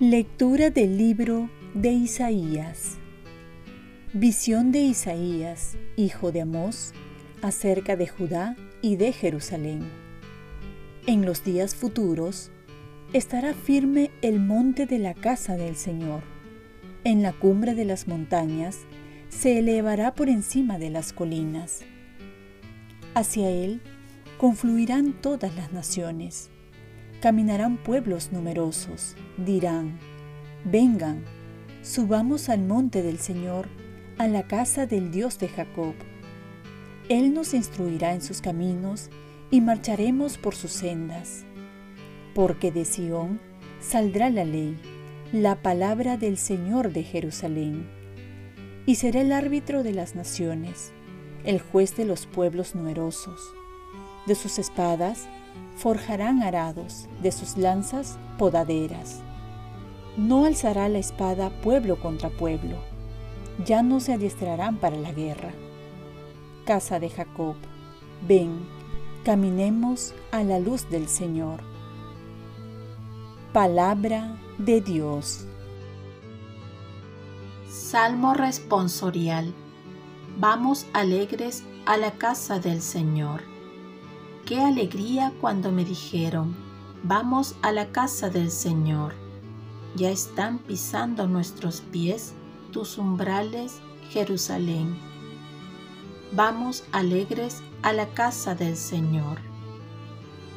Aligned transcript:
Lectura 0.00 0.70
del 0.70 0.98
libro 0.98 1.48
de 1.72 1.92
Isaías. 1.92 2.98
Visión 4.12 4.72
de 4.72 4.80
Isaías, 4.80 5.78
hijo 5.96 6.32
de 6.32 6.40
Amós, 6.40 6.92
acerca 7.42 7.94
de 7.94 8.08
Judá 8.08 8.56
y 8.82 8.96
de 8.96 9.12
Jerusalén. 9.12 9.88
En 11.06 11.24
los 11.24 11.44
días 11.44 11.76
futuros 11.76 12.50
estará 13.12 13.54
firme 13.54 14.10
el 14.20 14.40
monte 14.40 14.86
de 14.86 14.98
la 14.98 15.14
casa 15.14 15.56
del 15.56 15.76
Señor. 15.76 16.33
En 17.04 17.22
la 17.22 17.32
cumbre 17.32 17.74
de 17.74 17.84
las 17.84 18.08
montañas 18.08 18.78
se 19.28 19.58
elevará 19.58 20.14
por 20.14 20.28
encima 20.28 20.78
de 20.78 20.90
las 20.90 21.12
colinas. 21.12 21.82
Hacia 23.14 23.50
él 23.50 23.80
confluirán 24.38 25.12
todas 25.12 25.54
las 25.54 25.72
naciones 25.72 26.50
Caminarán 27.24 27.78
pueblos 27.78 28.32
numerosos, 28.32 29.16
dirán, 29.38 29.98
vengan, 30.66 31.24
subamos 31.80 32.50
al 32.50 32.60
monte 32.60 33.02
del 33.02 33.18
Señor, 33.18 33.66
a 34.18 34.28
la 34.28 34.42
casa 34.42 34.84
del 34.84 35.10
Dios 35.10 35.38
de 35.38 35.48
Jacob. 35.48 35.94
Él 37.08 37.32
nos 37.32 37.54
instruirá 37.54 38.12
en 38.12 38.20
sus 38.20 38.42
caminos 38.42 39.08
y 39.50 39.62
marcharemos 39.62 40.36
por 40.36 40.54
sus 40.54 40.72
sendas. 40.72 41.46
Porque 42.34 42.70
de 42.70 42.84
Sión 42.84 43.40
saldrá 43.80 44.28
la 44.28 44.44
ley, 44.44 44.76
la 45.34 45.56
palabra 45.56 46.16
del 46.16 46.38
Señor 46.38 46.92
de 46.92 47.02
Jerusalén. 47.02 47.90
Y 48.86 48.94
será 48.94 49.20
el 49.20 49.32
árbitro 49.32 49.82
de 49.82 49.92
las 49.92 50.14
naciones, 50.14 50.92
el 51.42 51.60
juez 51.60 51.96
de 51.96 52.04
los 52.04 52.26
pueblos 52.26 52.76
numerosos. 52.76 53.40
De 54.28 54.36
sus 54.36 54.60
espadas 54.60 55.26
forjarán 55.74 56.40
arados, 56.44 57.08
de 57.20 57.32
sus 57.32 57.56
lanzas 57.56 58.16
podaderas. 58.38 59.22
No 60.16 60.44
alzará 60.44 60.88
la 60.88 60.98
espada 60.98 61.50
pueblo 61.62 61.98
contra 61.98 62.30
pueblo, 62.30 62.76
ya 63.66 63.82
no 63.82 63.98
se 63.98 64.12
adiestrarán 64.12 64.76
para 64.76 64.96
la 64.96 65.10
guerra. 65.10 65.50
Casa 66.64 67.00
de 67.00 67.10
Jacob, 67.10 67.56
ven, 68.28 68.68
caminemos 69.24 70.14
a 70.30 70.44
la 70.44 70.60
luz 70.60 70.88
del 70.90 71.08
Señor. 71.08 71.58
Palabra 73.52 74.36
de 74.58 74.80
Dios. 74.80 75.46
Salmo 77.68 78.34
responsorial. 78.34 79.52
Vamos 80.38 80.86
alegres 80.92 81.64
a 81.86 81.96
la 81.96 82.12
casa 82.12 82.58
del 82.58 82.80
Señor. 82.80 83.42
Qué 84.46 84.60
alegría 84.60 85.32
cuando 85.40 85.72
me 85.72 85.84
dijeron, 85.84 86.54
vamos 87.02 87.56
a 87.62 87.72
la 87.72 87.90
casa 87.90 88.30
del 88.30 88.50
Señor. 88.50 89.14
Ya 89.96 90.10
están 90.10 90.58
pisando 90.58 91.26
nuestros 91.26 91.80
pies 91.80 92.34
tus 92.72 92.98
umbrales, 92.98 93.80
Jerusalén. 94.10 94.98
Vamos 96.32 96.84
alegres 96.92 97.62
a 97.82 97.92
la 97.92 98.08
casa 98.08 98.54
del 98.54 98.76
Señor. 98.76 99.38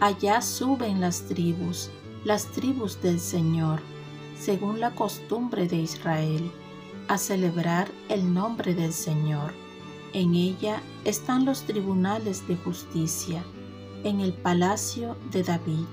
Allá 0.00 0.40
suben 0.40 1.00
las 1.00 1.22
tribus, 1.22 1.90
las 2.28 2.44
tribus 2.48 3.00
del 3.00 3.20
Señor, 3.20 3.80
según 4.38 4.80
la 4.80 4.94
costumbre 4.94 5.66
de 5.66 5.76
Israel, 5.76 6.52
a 7.08 7.16
celebrar 7.16 7.90
el 8.10 8.34
nombre 8.34 8.74
del 8.74 8.92
Señor. 8.92 9.54
En 10.12 10.34
ella 10.34 10.82
están 11.06 11.46
los 11.46 11.62
tribunales 11.62 12.46
de 12.46 12.56
justicia 12.56 13.42
en 14.04 14.20
el 14.20 14.34
palacio 14.34 15.16
de 15.30 15.42
David. 15.42 15.86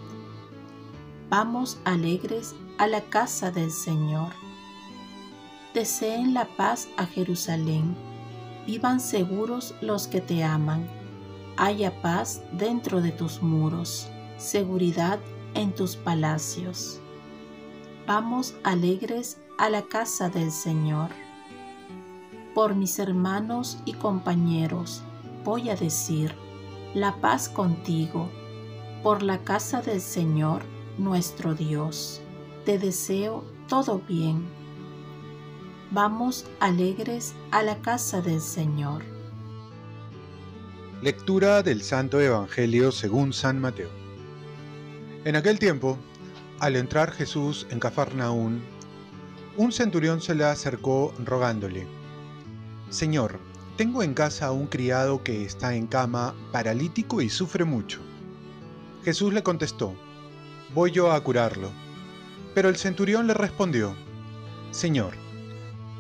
Vamos 1.30 1.78
alegres 1.86 2.54
a 2.80 2.88
la 2.88 3.00
casa 3.00 3.50
del 3.50 3.72
Señor. 3.72 4.34
Deseen 5.74 6.34
la 6.34 6.50
paz 6.58 6.90
a 6.98 7.06
Jerusalén. 7.06 7.96
Vivan 8.68 9.00
seguros 9.00 9.74
los 9.80 10.08
que 10.08 10.20
te 10.20 10.44
aman. 10.44 10.86
Haya 11.56 12.02
paz 12.02 12.42
dentro 12.52 13.02
de 13.02 13.14
tus 13.14 13.42
muros, 13.42 14.10
seguridad 14.38 15.18
en 15.56 15.74
tus 15.74 15.96
palacios. 15.96 17.00
Vamos 18.06 18.54
alegres 18.64 19.38
a 19.58 19.70
la 19.70 19.82
casa 19.84 20.30
del 20.30 20.52
Señor. 20.52 21.10
Por 22.54 22.76
mis 22.76 23.00
hermanos 23.00 23.80
y 23.86 23.94
compañeros 23.94 25.02
voy 25.44 25.70
a 25.70 25.76
decir, 25.76 26.34
la 26.94 27.16
paz 27.20 27.50
contigo, 27.50 28.30
por 29.04 29.24
la 29.24 29.40
casa 29.40 29.82
del 29.82 30.02
Señor 30.02 30.64
nuestro 30.98 31.56
Dios. 31.56 32.22
Te 32.66 32.80
deseo 32.80 33.44
todo 33.68 34.02
bien. 34.08 34.46
Vamos 35.92 36.46
alegres 36.60 37.34
a 37.52 37.64
la 37.64 37.82
casa 37.82 38.22
del 38.22 38.42
Señor. 38.42 39.04
Lectura 41.02 41.62
del 41.62 41.84
Santo 41.84 42.20
Evangelio 42.20 42.92
según 42.92 43.34
San 43.34 43.60
Mateo. 43.60 44.05
En 45.26 45.36
aquel 45.36 45.58
tiempo, 45.58 45.98
al 46.60 46.76
entrar 46.76 47.12
Jesús 47.12 47.66
en 47.72 47.80
Cafarnaún, 47.80 48.62
un 49.58 49.72
centurión 49.72 50.22
se 50.22 50.36
le 50.36 50.44
acercó 50.44 51.16
rogándole, 51.18 51.88
Señor, 52.92 53.40
tengo 53.76 54.04
en 54.04 54.14
casa 54.14 54.46
a 54.46 54.52
un 54.52 54.68
criado 54.68 55.24
que 55.24 55.44
está 55.44 55.74
en 55.74 55.88
cama, 55.88 56.36
paralítico 56.52 57.22
y 57.22 57.30
sufre 57.30 57.66
mucho. 57.66 58.02
Jesús 59.04 59.34
le 59.34 59.42
contestó, 59.42 59.96
Voy 60.76 60.92
yo 60.92 61.12
a 61.12 61.20
curarlo. 61.24 61.72
Pero 62.54 62.70
el 62.70 62.76
centurión 62.76 63.26
le 63.26 63.34
respondió, 63.34 63.96
Señor, 64.70 65.14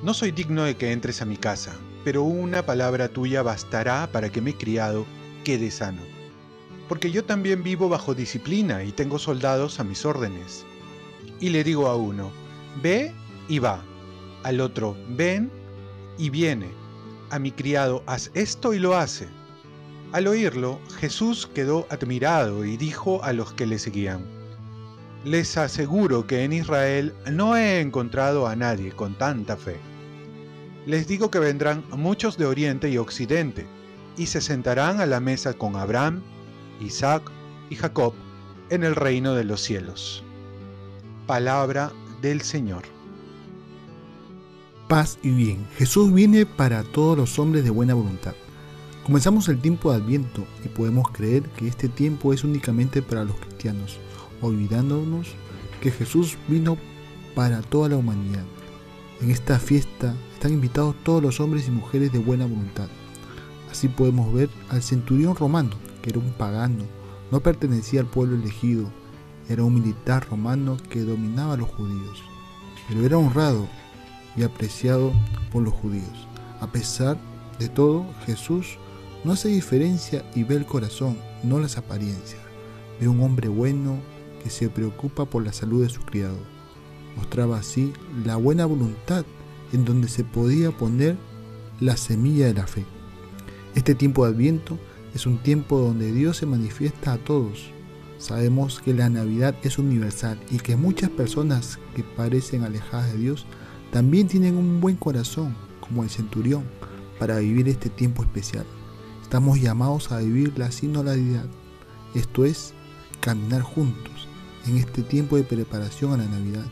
no 0.03 0.13
soy 0.13 0.31
digno 0.31 0.65
de 0.65 0.77
que 0.77 0.91
entres 0.91 1.23
a 1.23 1.25
mi 1.25 1.37
casa, 1.37 1.73
pero 2.03 2.21
una 2.21 2.63
palabra 2.63 3.09
tuya 3.09 3.41
bastará 3.41 4.07
para 4.11 4.29
que 4.29 4.41
mi 4.41 4.53
criado 4.53 5.07
quede 5.43 5.71
sano. 5.71 6.14
Porque 6.87 7.11
yo 7.11 7.23
también 7.23 7.63
vivo 7.63 7.89
bajo 7.89 8.13
disciplina 8.13 8.83
y 8.83 8.91
tengo 8.91 9.19
soldados 9.19 9.79
a 9.79 9.83
mis 9.83 10.05
órdenes. 10.05 10.65
Y 11.39 11.49
le 11.49 11.63
digo 11.63 11.87
a 11.87 11.95
uno, 11.95 12.31
ve 12.81 13.13
y 13.47 13.59
va, 13.59 13.83
al 14.43 14.61
otro, 14.61 14.95
ven 15.09 15.51
y 16.17 16.29
viene 16.29 16.85
a 17.29 17.39
mi 17.39 17.51
criado, 17.51 18.03
haz 18.05 18.31
esto 18.33 18.73
y 18.73 18.79
lo 18.79 18.95
hace. 18.95 19.27
Al 20.11 20.27
oírlo, 20.27 20.79
Jesús 20.99 21.49
quedó 21.53 21.87
admirado 21.89 22.63
y 22.63 22.77
dijo 22.77 23.23
a 23.23 23.33
los 23.33 23.53
que 23.53 23.65
le 23.65 23.79
seguían, 23.79 24.25
Les 25.23 25.57
aseguro 25.57 26.27
que 26.27 26.43
en 26.43 26.53
Israel 26.53 27.13
no 27.31 27.57
he 27.57 27.81
encontrado 27.81 28.47
a 28.47 28.55
nadie 28.55 28.91
con 28.91 29.17
tanta 29.17 29.57
fe. 29.57 29.77
Les 30.85 31.07
digo 31.07 31.31
que 31.31 31.39
vendrán 31.39 31.83
muchos 31.89 32.37
de 32.37 32.45
Oriente 32.45 32.89
y 32.89 32.97
Occidente, 32.97 33.65
y 34.17 34.27
se 34.27 34.39
sentarán 34.39 35.01
a 35.01 35.05
la 35.05 35.19
mesa 35.19 35.53
con 35.53 35.75
Abraham, 35.75 36.21
Isaac 36.81 37.31
y 37.69 37.75
Jacob 37.75 38.13
en 38.69 38.83
el 38.83 38.95
reino 38.95 39.33
de 39.33 39.43
los 39.43 39.61
cielos. 39.61 40.23
Palabra 41.27 41.91
del 42.21 42.41
Señor 42.41 42.95
paz 44.87 45.17
y 45.23 45.31
bien. 45.31 45.65
Jesús 45.77 46.13
viene 46.13 46.45
para 46.45 46.83
todos 46.83 47.17
los 47.17 47.39
hombres 47.39 47.63
de 47.63 47.69
buena 47.69 47.93
voluntad. 47.93 48.33
Comenzamos 49.03 49.47
el 49.49 49.59
tiempo 49.59 49.91
de 49.91 49.97
Adviento 49.97 50.45
y 50.63 50.67
podemos 50.67 51.09
creer 51.11 51.43
que 51.57 51.67
este 51.67 51.89
tiempo 51.89 52.33
es 52.33 52.43
únicamente 52.43 53.01
para 53.01 53.23
los 53.23 53.35
cristianos, 53.37 53.99
olvidándonos 54.41 55.35
que 55.81 55.91
Jesús 55.91 56.37
vino 56.47 56.77
para 57.35 57.61
toda 57.61 57.89
la 57.89 57.97
humanidad. 57.97 58.43
En 59.21 59.31
esta 59.31 59.59
fiesta 59.59 60.15
están 60.33 60.53
invitados 60.53 60.95
todos 61.03 61.21
los 61.21 61.39
hombres 61.39 61.67
y 61.67 61.71
mujeres 61.71 62.11
de 62.11 62.19
buena 62.19 62.45
voluntad. 62.45 62.87
Así 63.71 63.87
podemos 63.87 64.33
ver 64.33 64.49
al 64.69 64.81
centurión 64.81 65.35
romano, 65.35 65.71
era 66.09 66.19
un 66.19 66.31
pagano, 66.33 66.83
no 67.31 67.39
pertenecía 67.39 68.01
al 68.01 68.07
pueblo 68.07 68.35
elegido, 68.35 68.89
era 69.49 69.63
un 69.63 69.75
militar 69.75 70.27
romano 70.29 70.77
que 70.89 71.01
dominaba 71.01 71.53
a 71.53 71.57
los 71.57 71.69
judíos, 71.69 72.23
pero 72.87 73.05
era 73.05 73.17
honrado 73.17 73.67
y 74.35 74.43
apreciado 74.43 75.11
por 75.51 75.63
los 75.63 75.73
judíos. 75.73 76.27
A 76.59 76.67
pesar 76.67 77.17
de 77.59 77.69
todo, 77.69 78.05
Jesús 78.25 78.77
no 79.23 79.33
hace 79.33 79.49
diferencia 79.49 80.23
y 80.35 80.43
ve 80.43 80.55
el 80.55 80.65
corazón, 80.65 81.17
no 81.43 81.59
las 81.59 81.77
apariencias. 81.77 82.41
Ve 82.99 83.07
un 83.07 83.21
hombre 83.21 83.49
bueno 83.49 83.99
que 84.43 84.49
se 84.49 84.69
preocupa 84.69 85.25
por 85.25 85.43
la 85.43 85.53
salud 85.53 85.83
de 85.83 85.89
su 85.89 86.01
criado. 86.01 86.37
Mostraba 87.15 87.57
así 87.57 87.93
la 88.25 88.35
buena 88.35 88.65
voluntad 88.65 89.25
en 89.73 89.85
donde 89.85 90.07
se 90.07 90.23
podía 90.23 90.71
poner 90.71 91.17
la 91.79 91.97
semilla 91.97 92.47
de 92.47 92.53
la 92.53 92.67
fe. 92.67 92.85
Este 93.73 93.95
tiempo 93.95 94.25
de 94.25 94.31
Adviento 94.31 94.77
es 95.15 95.25
un 95.25 95.37
tiempo 95.37 95.79
donde 95.79 96.11
Dios 96.11 96.35
se 96.37 96.45
manifiesta 96.45 97.13
a 97.13 97.17
todos. 97.17 97.71
Sabemos 98.17 98.81
que 98.81 98.93
la 98.93 99.09
Navidad 99.09 99.55
es 99.63 99.79
universal 99.79 100.37
y 100.51 100.57
que 100.57 100.75
muchas 100.75 101.09
personas 101.09 101.79
que 101.95 102.03
parecen 102.03 102.63
alejadas 102.63 103.13
de 103.13 103.19
Dios 103.19 103.45
también 103.93 104.27
tienen 104.27 104.57
un 104.57 104.81
buen 104.81 104.97
corazón, 104.97 105.55
como 105.79 106.03
el 106.03 106.09
centurión, 106.09 106.65
para 107.17 107.39
vivir 107.39 107.69
este 107.69 107.89
tiempo 107.89 108.23
especial. 108.23 108.65
Estamos 109.21 109.61
llamados 109.61 110.11
a 110.11 110.19
vivir 110.19 110.51
la 110.59 110.69
sinodalidad, 110.69 111.45
esto 112.13 112.43
es, 112.43 112.73
caminar 113.21 113.61
juntos 113.61 114.27
en 114.67 114.77
este 114.77 115.01
tiempo 115.01 115.37
de 115.37 115.43
preparación 115.43 116.11
a 116.11 116.17
la 116.17 116.25
Navidad. 116.25 116.65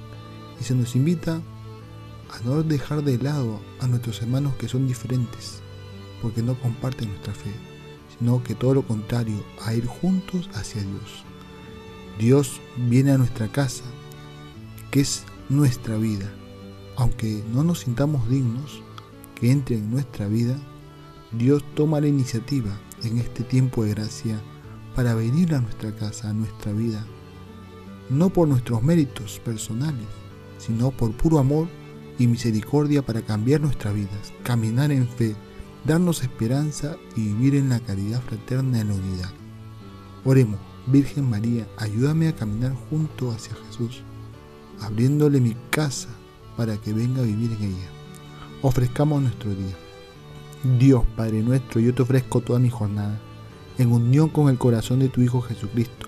Y 0.59 0.65
se 0.65 0.75
nos 0.75 0.97
invita 0.97 1.41
a 2.29 2.39
no 2.43 2.61
dejar 2.61 3.03
de 3.03 3.17
lado 3.17 3.61
a 3.79 3.87
nuestros 3.87 4.21
hermanos 4.21 4.53
que 4.55 4.67
son 4.67 4.85
diferentes, 4.85 5.61
porque 6.21 6.41
no 6.41 6.59
comparten 6.59 7.07
nuestra 7.07 7.33
fe, 7.33 7.72
sino 8.23 8.41
que 8.41 8.55
todo 8.55 8.73
lo 8.73 8.83
contrario, 8.83 9.43
a 9.65 9.73
ir 9.73 9.85
juntos 9.85 10.49
hacia 10.53 10.81
Dios. 10.81 11.25
Dios 12.17 12.61
viene 12.77 13.11
a 13.11 13.17
nuestra 13.17 13.49
casa, 13.49 13.83
que 14.91 15.01
es 15.01 15.25
nuestra 15.49 15.97
vida. 15.97 16.33
Aunque 16.95 17.43
no 17.53 17.65
nos 17.65 17.79
sintamos 17.79 18.29
dignos 18.29 18.81
que 19.35 19.51
entre 19.51 19.75
en 19.75 19.91
nuestra 19.91 20.29
vida, 20.29 20.55
Dios 21.33 21.65
toma 21.75 21.99
la 21.99 22.07
iniciativa 22.07 22.79
en 23.03 23.17
este 23.17 23.43
tiempo 23.43 23.83
de 23.83 23.89
gracia 23.89 24.41
para 24.95 25.15
venir 25.15 25.53
a 25.53 25.59
nuestra 25.59 25.93
casa, 25.93 26.29
a 26.29 26.33
nuestra 26.33 26.71
vida, 26.71 27.05
no 28.09 28.29
por 28.29 28.47
nuestros 28.47 28.81
méritos 28.83 29.41
personales, 29.43 30.07
sino 30.59 30.91
por 30.91 31.11
puro 31.11 31.39
amor 31.39 31.67
y 32.17 32.27
misericordia 32.27 33.01
para 33.01 33.21
cambiar 33.21 33.59
nuestras 33.59 33.93
vidas, 33.93 34.31
caminar 34.43 34.93
en 34.93 35.09
fe, 35.09 35.35
darnos 35.85 36.23
esperanza 36.23 36.95
y 37.15 37.27
vivir 37.27 37.55
en 37.55 37.69
la 37.69 37.79
caridad 37.79 38.21
fraterna 38.21 38.81
en 38.81 38.89
la 38.89 38.93
unidad. 38.95 39.29
Oremos, 40.25 40.59
Virgen 40.87 41.29
María, 41.29 41.67
ayúdame 41.77 42.27
a 42.27 42.35
caminar 42.35 42.73
junto 42.89 43.31
hacia 43.31 43.55
Jesús, 43.67 44.01
abriéndole 44.81 45.39
mi 45.41 45.55
casa 45.69 46.09
para 46.55 46.77
que 46.77 46.93
venga 46.93 47.21
a 47.21 47.25
vivir 47.25 47.51
en 47.53 47.63
ella. 47.63 47.89
Ofrezcamos 48.61 49.21
nuestro 49.21 49.53
día. 49.53 49.75
Dios 50.79 51.03
Padre 51.17 51.41
nuestro, 51.41 51.81
yo 51.81 51.93
te 51.93 52.03
ofrezco 52.03 52.39
toda 52.39 52.59
mi 52.59 52.69
jornada, 52.69 53.19
en 53.77 53.91
unión 53.91 54.29
con 54.29 54.49
el 54.49 54.57
corazón 54.57 54.99
de 54.99 55.09
tu 55.09 55.21
Hijo 55.21 55.41
Jesucristo, 55.41 56.07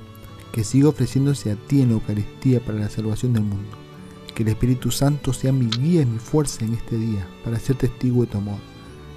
que 0.54 0.64
siga 0.64 0.88
ofreciéndose 0.88 1.52
a 1.52 1.56
ti 1.56 1.82
en 1.82 1.90
la 1.90 1.96
Eucaristía 1.96 2.64
para 2.64 2.80
la 2.80 2.90
salvación 2.90 3.34
del 3.34 3.44
mundo. 3.44 3.78
Que 4.34 4.44
el 4.44 4.50
Espíritu 4.50 4.92
Santo 4.92 5.34
sea 5.34 5.52
mi 5.52 5.68
guía 5.68 6.02
y 6.02 6.06
mi 6.06 6.20
fuerza 6.20 6.64
en 6.64 6.74
este 6.74 6.98
día, 6.98 7.28
para 7.44 7.60
ser 7.60 7.76
testigo 7.76 8.22
de 8.22 8.28
tu 8.28 8.38
amor. 8.38 8.75